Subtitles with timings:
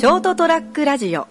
[0.00, 1.28] ショートトラックラジオ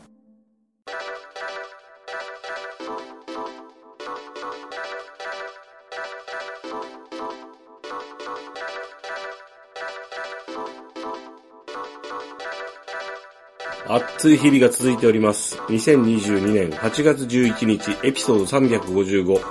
[13.87, 15.57] 暑い日々が続いております。
[15.61, 19.41] 2022年8月11日、エピソード355、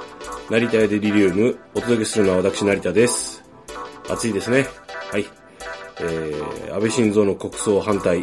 [0.48, 3.43] 成田屋デリリウム、お届けするのは私、成田です。
[4.09, 4.69] 暑いですね。
[5.11, 5.27] はい。
[6.03, 8.23] えー、安倍晋三の国葬反対、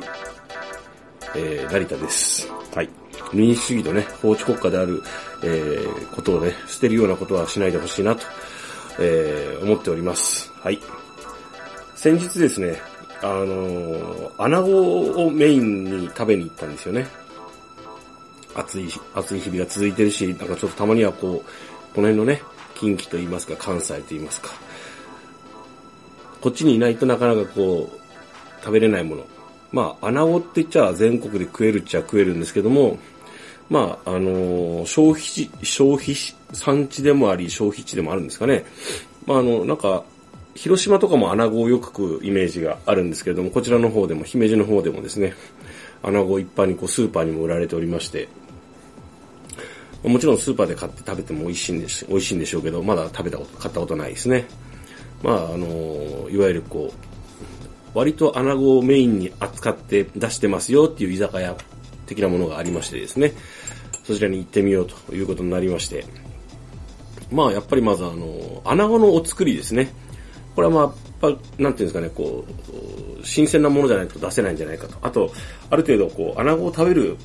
[1.36, 2.50] えー、成田です。
[2.74, 2.90] はい。
[3.34, 5.04] 民主主義とね、法治国家である、
[5.44, 8.24] えー、ことをね、捨てるようなことはしないでほしいなと、
[9.00, 10.52] えー、思っております。
[10.62, 10.80] はい。
[11.96, 12.80] 先日ですね、
[13.22, 17.08] あのー、穴子をメインに食べに行ったんですよね。
[18.54, 22.42] 暑い、暑い日々が続いてるし、なんかちょっとたまにはこう、この辺のね、
[22.76, 24.50] 近畿と言いますか、関西と言いますか。
[26.42, 28.00] こっちにいないとなかなかこう、
[28.62, 29.26] 食べれないもの。
[29.72, 32.98] まあ、穴子って言っちゃ全国で食えるっちゃ食えるんですけども、
[33.70, 36.16] まあ、あのー消費地、消費
[36.54, 38.66] 産地でもあり、消費地でもあるんですかね。
[39.26, 40.04] まあ、あの、なんか、
[40.54, 45.34] 広島とかも穴子をよく食うイメージがあるんですけれども、こちらの方でも、姫路の方でもですね、
[46.04, 48.30] 穴子一般にこうスーパーにも売られておりまして、
[50.04, 54.46] もちろんスーパーで買って食べても美味しいんでし美味しいんでしょうけど、まだ食べたこと、買ったことないですね。
[55.24, 57.15] まあ、あの、いわゆるこう、
[57.96, 61.56] 割と穴子をメインに扱って出してますよっていう居酒屋
[62.06, 63.34] 的なものがありましてですね、
[64.04, 66.06] そちらに行ってみようということになりまして、
[67.32, 69.94] まあ、やっぱりまずあの、穴子のお作りですね。
[70.56, 72.46] これはまあ、やっぱなんていうんですかね、こ
[73.22, 74.98] う、新鮮なものじゃないと出せないんじゃないかと。
[75.02, 75.32] あと、
[75.70, 77.18] ある程度こう、穴子を食べる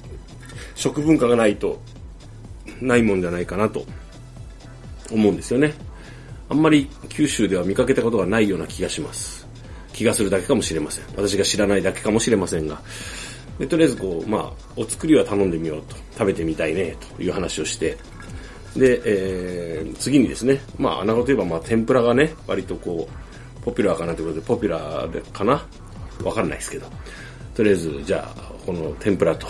[0.77, 1.80] 食文化がないと、
[2.80, 3.84] ないもんじゃないかなと
[5.10, 5.74] 思うんですよね。
[6.48, 9.49] あんまり九州では見かけたことがないような気がします。
[10.00, 11.04] 気がするだけかもしれません。
[11.14, 12.80] 私が知らないだけかもしれませんが。
[13.58, 15.96] でとりあえずこう、まあ、お作りは頼んでみようと。
[16.14, 17.98] 食べてみたいね、という話をして。
[18.74, 23.06] で、えー、次にですね、まあ、穴子といえば、まあ、天ぷらがね、割とこ
[23.60, 25.62] う、ポピュラーかなということで、ポピュラーでかな？
[26.24, 26.86] わかんないですけど。
[27.55, 29.48] とりあえず、じゃあ、この天ぷらと、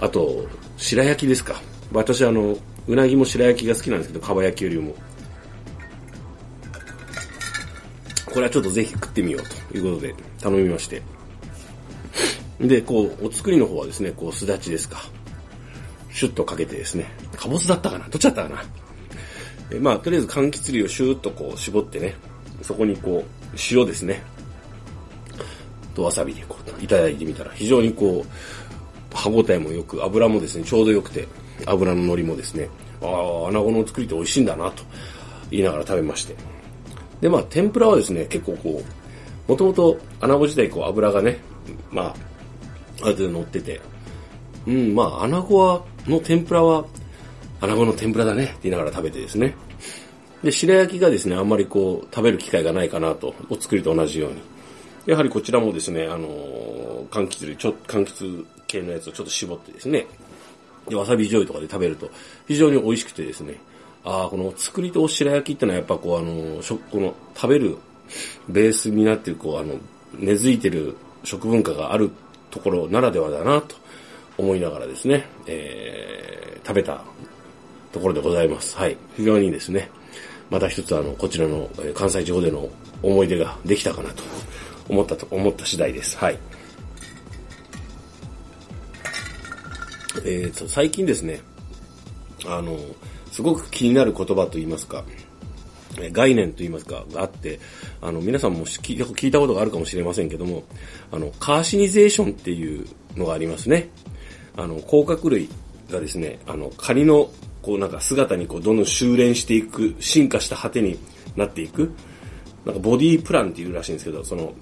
[0.00, 0.44] あと、
[0.76, 1.62] 白焼きですか。
[1.92, 2.58] 私、あの、
[2.88, 4.92] うなぎも白焼きが好きなんですけど、かば焼きよりも。
[8.32, 11.02] これはちょっとぜひ食ってみようということで頼みまして。
[12.60, 15.02] で、こう、お作りの方はですね、こう、すだちですか。
[16.10, 17.06] シュッとかけてですね、
[17.36, 18.08] かぼすだったかな？
[18.08, 18.64] どっちだったかな？
[19.70, 22.14] えまあ、とりあえず柑橘類をシューッとこう絞ってね、
[22.60, 24.22] そこにこう、塩ですね、
[25.94, 31.26] とわさびでこう、いただいてみたら、非常にこう、歯応えも良く、油もですね、ちょうど良くて、
[31.66, 32.68] 油の乗りもですね、
[33.00, 34.84] ああ、穴子の作りって美味しいんだな、と
[35.50, 36.36] 言いながら食べまして。
[37.22, 38.82] で、まあ、天ぷらはですね、結構こ
[39.48, 41.38] う、もともと穴子自体こう油がね、
[41.90, 42.14] まあ、
[43.02, 43.80] ある程度乗ってて、
[44.66, 46.84] うん、まあ、穴子は、の天ぷらは、
[47.60, 49.54] 穴子の天ぷらだねって言いながら食べてですね。
[50.42, 54.42] で、白焼きがですね、あんまりこう、食べる機会がないかなと、お作りと同じように。
[55.06, 60.06] やはりこちらもですね、あのー柑橘類、ちょっと、柑橘系のやつをちょっと絞ってですね、
[60.88, 62.10] で、わさび醤油とかで食べると、
[62.48, 63.60] 非常に美味しくてですね、
[64.04, 67.76] ああ、この作りと白焼きってのはやっぱこう、あの、食、この、食べる
[68.48, 69.74] ベースになってる、こう、あの、
[70.18, 72.10] 根付いてる食文化がある
[72.50, 73.76] ところならではだなと
[74.36, 77.02] 思いながらですね、えー、食べた
[77.92, 78.76] ところでございます。
[78.76, 78.96] はい。
[79.16, 79.90] 非常にですね、
[80.50, 82.68] また一つあの、こちらの関西地方での
[83.02, 84.22] 思い出ができたかなと
[84.88, 86.16] 思ったと、思った次第です。
[86.18, 86.38] はい。
[90.24, 91.40] えーと、最近ですね、
[92.44, 92.78] あの、
[93.32, 95.04] すごく気になる言葉と言いますか、
[96.12, 97.58] 概念と言いますか、があって、
[98.00, 98.94] あの、皆さんも聞
[99.28, 100.64] いたことがあるかもしれませんけども、
[101.10, 103.88] あの、カーシニゼーションっていうのがありますね。
[104.54, 105.48] あの、甲殻類
[105.90, 107.30] がですね、あの、カニの、
[107.62, 110.98] こうなんか姿にこうどんどん修練していく、進化した果てに
[111.36, 111.92] なっていく、
[112.66, 114.52] なんかボディープランっていうらしいんですけど、その、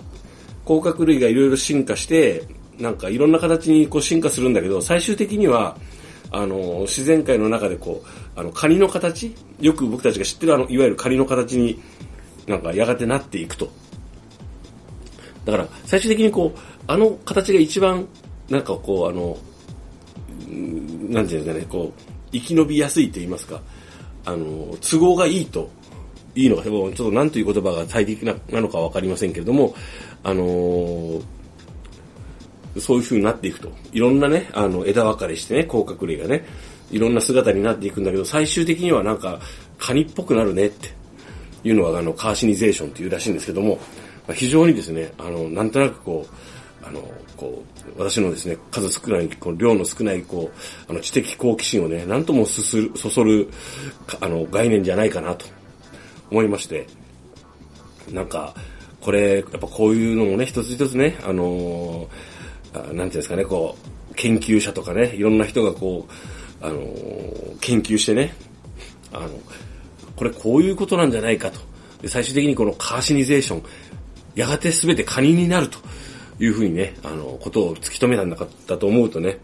[0.65, 2.45] 甲殻類がいろいろ進化して、
[2.79, 5.77] なんかいろんな形にこう進化するんだけど、最終的には、
[6.33, 9.35] あの、自然界の中でこう、あの、カニの形？
[9.61, 11.83] よく僕たちが知ってるあの、いわゆるカニの形に
[12.47, 13.71] なんかやがてなっていくと。
[15.45, 18.07] だから、最終的にこう、あの形が一番、
[18.49, 19.39] なんかこう、あの、
[21.09, 23.61] なんていうんですかね、こう、生き延びやすいと言いますか、
[24.25, 25.71] あの、都合がいいと、
[26.35, 29.75] いいのか、ちょっと何という言葉が大敵ななのかわかりませんけれども、
[30.23, 31.23] あのー
[32.81, 33.73] そういう風になっていくと。
[33.93, 36.45] いろんなね、あの、枝分かれしてね、甲殻類がね、
[36.91, 39.41] いろんな姿になっていくんだけど、最終的にはなんか、
[39.79, 40.89] カニっぽくなるねって
[41.65, 43.77] いうのが、あの、カーシニゼーションっていうらしいんですけども、
[44.27, 47.03] まあ非常にですね、あの、なんとなくこう、あの、
[47.37, 47.63] こ
[47.97, 53.49] う、私のですね、数少ない、この量の少ない、こう、あの、知的好奇心をね、なんともすする、そそる、
[54.21, 55.47] あの、概念じゃないかなと
[56.31, 56.87] 思いまして、
[58.11, 58.55] なんか、
[59.01, 62.09] これ、やっぱこういうのもね、一つ一つね、あの
[62.73, 63.77] なんていうんですかね、こ
[64.11, 66.13] う、研究者とかね、いろんな人がこう、
[66.65, 66.83] あの
[67.61, 68.35] 研究してね、
[69.13, 69.31] あの、
[70.17, 71.61] これこういうことなんじゃないかと。
[72.03, 73.63] で最終的にこのカーシニゼーション、
[74.35, 75.79] やがて全てカニになると
[76.39, 78.37] いうふうにね、あの、ことを突き止めたんだ
[78.67, 79.39] だと思うとね、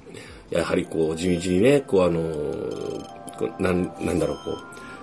[0.50, 4.58] やはりこう、地道にね、こうあの、なん、なんだろう、こう、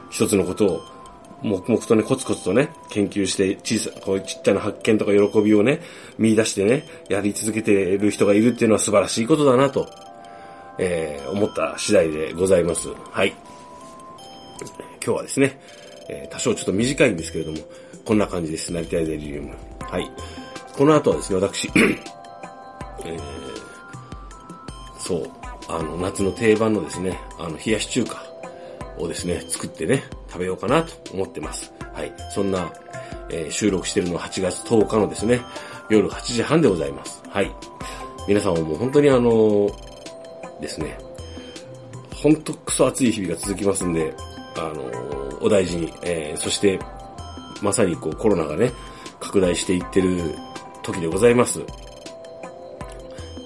[0.10, 0.82] 一つのことを、
[1.44, 5.82] 黙々とね、コツコツとね、研究して、小さ、こういうちっちゃな発見とか喜びをね、
[6.18, 9.90] 見出してね、やり続けている人がいるっていうのは素晴らしいことだなと、
[10.80, 12.90] えー、思った次第でございます。
[13.12, 13.34] はい。
[15.06, 15.60] 今日はですね、
[16.10, 17.58] えー、多少ちょっと短いんですけれども、
[18.06, 18.72] こんな感じです。
[18.72, 19.54] なりたいデリリウム。
[19.82, 20.10] はい。
[20.74, 21.70] この後はですね、私、
[23.06, 23.20] えー、
[24.98, 25.30] そう、
[25.68, 28.33] あの、夏の定番のですね、あの、冷やし中華
[28.98, 31.74] をですね、作ってね、食べようかなと思ってます。
[31.94, 32.14] はい。
[32.32, 32.72] そんな、
[33.30, 35.42] えー、収録してるのは8月10日のですね、
[35.90, 37.22] 夜8時半でございます。
[37.30, 37.52] はい。
[38.28, 40.98] 皆さんももう本当にあのー、ですね、
[42.16, 44.14] ほんとクソ暑い日々が続きますんで、
[44.56, 46.80] あのー、お大事に、えー、そして、
[47.62, 48.72] まさにこうコロナがね、
[49.20, 50.36] 拡大していってる
[50.82, 51.62] 時でございます。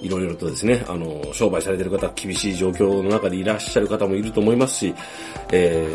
[0.00, 4.94] いろいろとですね、あの、商売されてる方、厳しい状況の中でいらっしゃる方もいると思いますし、
[5.52, 5.88] え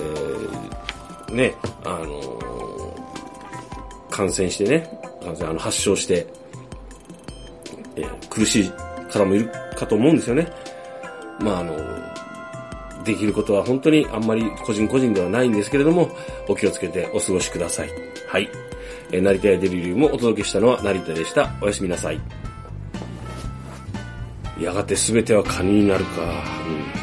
[1.28, 2.98] ー、ね、あの、
[4.10, 6.28] 感染してね、感染、あの、発症して、
[7.96, 8.72] えー、苦しい
[9.12, 10.52] 方もいるかと思うんですよね。
[11.40, 12.04] まあ、あの、
[13.04, 16.10] できることは本当にあんまり個人個人ではないんですけれども、
[16.48, 17.90] お気をつけてお過ごしください。
[18.28, 18.50] はい。
[19.12, 21.54] えー、成田やデリリウムをお届けしたのは成田でした。
[21.62, 22.43] おやすみなさい。
[24.64, 27.03] やがて全てはカニになるか。